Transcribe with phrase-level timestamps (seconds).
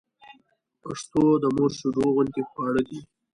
[0.81, 2.99] پښتو د مور شېدو غوندې خواړه ده